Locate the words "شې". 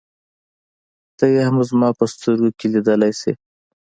3.19-3.31